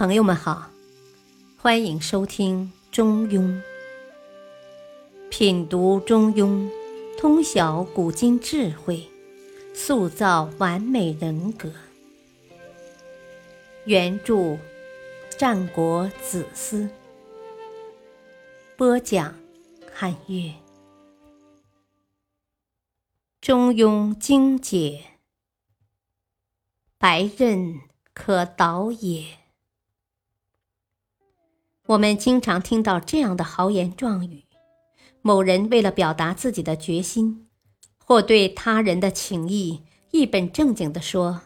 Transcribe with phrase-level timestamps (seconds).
[0.00, 0.70] 朋友们好，
[1.58, 3.42] 欢迎收听《中庸》，
[5.28, 6.70] 品读《中庸》，
[7.18, 9.06] 通晓古今智慧，
[9.74, 11.70] 塑造完美人格。
[13.84, 14.56] 原著：
[15.36, 16.88] 战国子思，
[18.78, 19.34] 播讲：
[19.92, 20.48] 汉乐。
[23.42, 25.04] 《中庸》精解：
[26.96, 27.78] 白刃
[28.14, 29.39] 可导也。
[31.90, 34.44] 我们经常听到这样的豪言壮语：
[35.22, 37.48] 某人为了表达自己的决心，
[37.98, 41.40] 或对他人的情谊，一本正经地说：“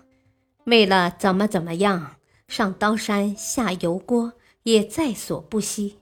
[0.65, 2.17] 为了怎么怎么样，
[2.47, 6.01] 上刀山下油锅也在所不惜。”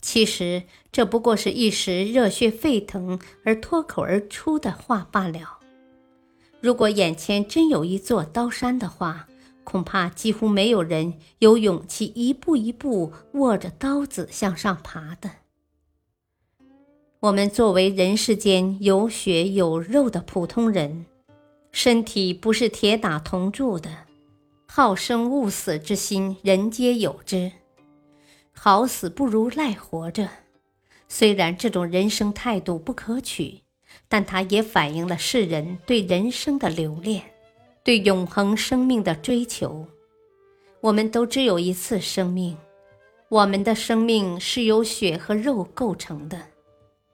[0.00, 5.58] 其实这不过是一时热血沸腾而脱口而出的话罢了。
[6.62, 9.28] 如果眼前真有一座刀山的话，
[9.64, 15.30] 恐怕几乎没有人有勇气一步一步握着刀子向上爬的。
[17.20, 21.04] 我们作为人世间有血有肉的普通人，
[21.70, 23.90] 身体不是铁打铜铸的，
[24.66, 27.52] 好生勿死之心人皆有之。
[28.52, 30.28] 好死不如赖活着，
[31.08, 33.60] 虽然这种人生态度不可取，
[34.08, 37.29] 但它也反映了世人对人生的留恋。
[37.82, 39.86] 对永恒生命的追求，
[40.82, 42.54] 我们都只有一次生命，
[43.30, 46.38] 我们的生命是由血和肉构成的。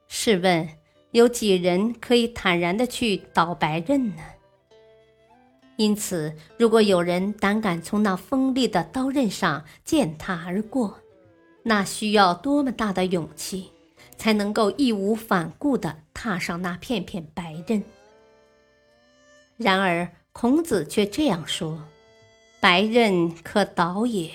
[0.09, 0.67] 试问，
[1.11, 4.21] 有几人可以坦然的去倒白刃呢？
[5.77, 10.99] 因此，如果有人胆敢从那锋利的刀刃上践踏而过，
[11.63, 13.71] 那需要多么大的勇气，
[14.17, 17.81] 才能够义无反顾地踏上那片片白刃？
[19.55, 20.09] 然而。
[20.39, 21.81] 孔子却这样说
[22.61, 24.29] ：“白刃可导也，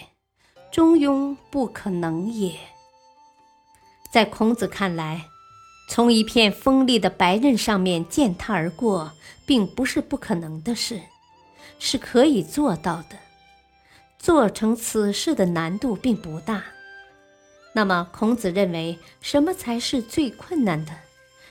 [0.73, 2.59] 中庸不可能也。”
[4.13, 5.27] 在孔子看来，
[5.89, 9.13] 从一片锋利的白刃上面践踏而过，
[9.47, 11.01] 并不是不可能的事，
[11.79, 13.17] 是可以做到的。
[14.19, 16.65] 做成此事的难度并不大。
[17.73, 20.91] 那么，孔子认为什么才是最困难的，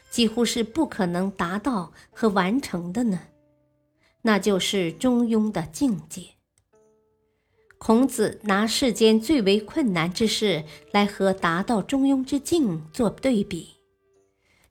[0.10, 3.18] 几乎是不可能达到和完成的呢？
[4.24, 6.22] 那就是中庸的境界。
[7.78, 13.70] 孔子拿世间最为困难之事来和达到中庸之境做对比，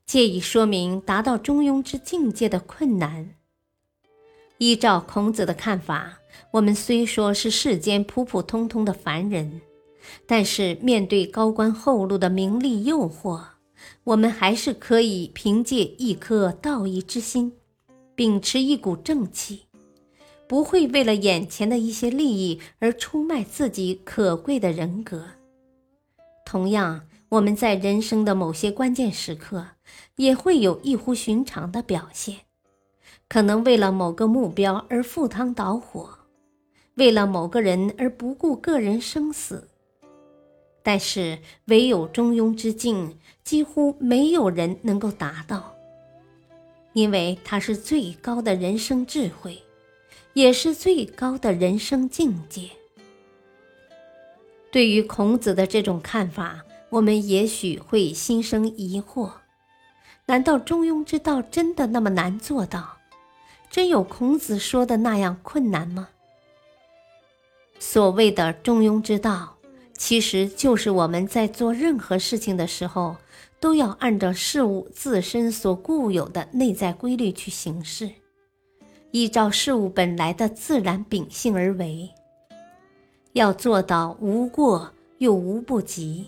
[0.05, 3.35] 借以说明达到中庸之境界的困难。
[4.59, 6.19] 依照孔子的看法，
[6.51, 9.59] 我们虽说是世间普普通通的凡人，
[10.25, 13.43] 但是面对高官厚禄的名利诱惑，
[14.05, 17.53] 我们还是可以凭借一颗道义之心。
[18.21, 19.63] 秉持一股正气，
[20.47, 25.25] 不会为了眼前的一些利益而出卖自己可贵的人格。
[26.45, 29.69] 同样，我们在人生的某些关键时刻，
[30.17, 32.41] 也会有异乎寻常的表现，
[33.27, 36.07] 可能为了某个目标而赴汤蹈火，
[36.93, 39.67] 为了某个人而不顾个人生死。
[40.83, 45.75] 但是，唯有中庸之境，几乎没有人能够达到。
[46.93, 49.61] 因为它是最高的人生智慧，
[50.33, 52.69] 也是最高的人生境界。
[54.71, 59.31] 对于孔子的这种看法，我们也许会心生疑惑：
[60.25, 62.97] 难道中庸之道真的那么难做到？
[63.69, 66.09] 真有孔子说的那样困难吗？
[67.79, 69.57] 所谓的中庸之道，
[70.01, 73.17] 其实就是我们在做任何事情的时候。
[73.59, 78.09] 都要按照事物自身所固有的内在规律去行事，
[79.11, 82.09] 依照事物本来的自然秉性而为。
[83.33, 86.25] 要做到无过又无不及，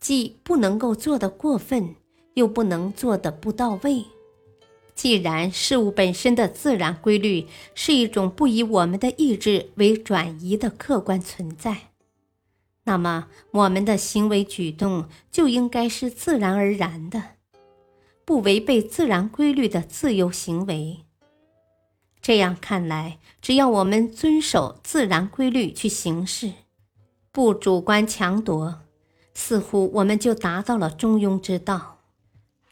[0.00, 1.94] 既不能够做得过分，
[2.32, 4.02] 又不能做得不到位。
[4.94, 11.90] 既然事物本身的自然规律是一种不以我们的意志为转移的客观存在。
[12.88, 17.22] 那么，我们的行为举动就应该是自然而然的，
[18.24, 21.00] 不违背自然规律的自由行为。
[22.22, 26.54] 这样看来，只要我们遵守自然规律去行事，
[27.30, 28.80] 不主观强夺，
[29.34, 31.98] 似乎我们就达到了中庸之道。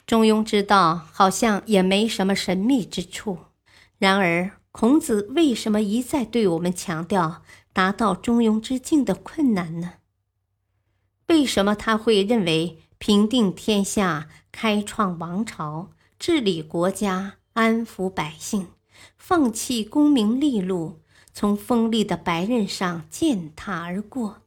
[0.06, 3.36] 中庸之道好像也没什么神秘之处。
[3.98, 7.42] 然而，孔子为什么一再对我们强调
[7.74, 9.92] 达到中庸之境的困难呢？
[11.28, 18.68] 为什么他会认为平定天下、开创王朝、治理国家、安抚百姓、
[19.18, 21.00] 放弃功名利禄、
[21.32, 24.42] 从锋利的白刃上践踏而过。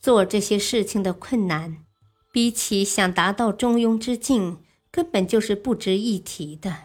[0.00, 1.84] 做这些事情的困难，
[2.32, 4.58] 比起想达到中庸之境，
[4.90, 6.76] 根本就是不值一提的，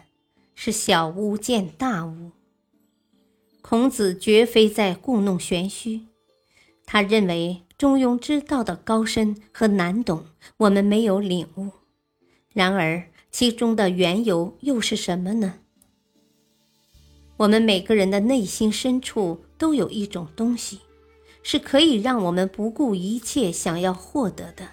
[0.54, 2.32] 是小巫见大巫。
[3.60, 6.02] 孔子绝非在故弄玄虚，
[6.84, 10.26] 他认为中庸之道的高深和难懂，
[10.56, 11.72] 我们没有领悟。
[12.52, 15.54] 然而，其中的缘由又是什么呢？
[17.38, 20.78] 我们每个人的内心深处都有一种东西。
[21.42, 24.68] 是可以让我们不顾一切想要获得的。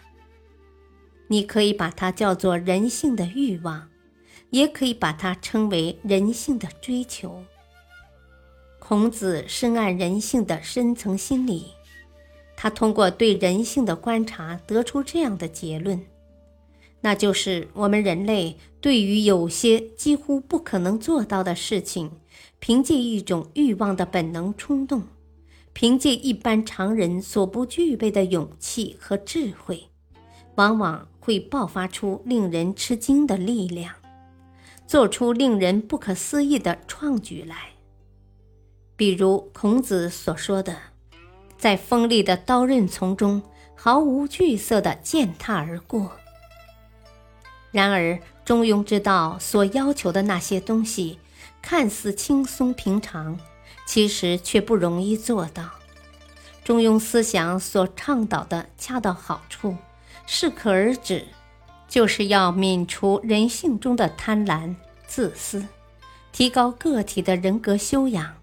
[1.30, 3.90] 你可以把它叫做人性的欲望，
[4.52, 7.44] 也可以把它称为人性的追求。
[8.78, 11.72] 孔子深谙人性的深层心理，
[12.62, 16.06] 他通过对人性的观察得出这样的结论，
[17.00, 22.12] 那就是我们人类对于有些几乎不可能做到的事情，
[22.60, 25.04] 凭借一种欲望的本能冲动。
[25.72, 29.86] 凭借一般常人所不具备的勇气和智慧，
[30.56, 33.96] 往往会爆发出令人吃惊的力量，
[34.86, 37.70] 做出令人不可思议的创举来。
[38.98, 40.76] 比如孔子所说的，
[41.60, 43.44] 在锋利的刀刃丛中
[43.76, 46.14] 毫无惧色地践踏而过。
[47.72, 51.20] 然而，中庸之道所要求的那些东西，
[51.62, 53.38] 看似轻松平常。
[53.86, 55.68] 其实却不容易做到。
[56.64, 59.76] 中庸思想所倡导的恰到好处、
[60.28, 61.26] 适可而止，
[61.88, 64.76] 就是要泯除人性中的贪婪、
[65.08, 65.66] 自私，
[66.32, 68.36] 提高个体的人格修养，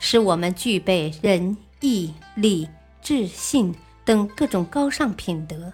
[0.00, 2.68] 使我们具备仁、义、礼、
[3.02, 3.74] 智、信
[4.04, 5.72] 等各种高尚品德，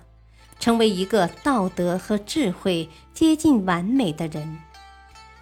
[0.59, 4.59] 成为一个道德和智慧接近完美的人。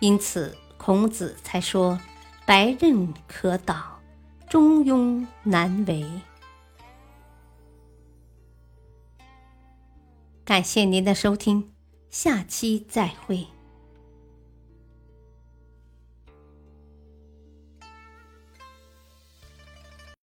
[0.01, 2.01] 因此，孔子才说。
[2.47, 4.03] 白刃可导，
[4.51, 6.05] 中庸难为。
[10.45, 11.73] 感谢您的收听，
[12.11, 13.54] 下期再会。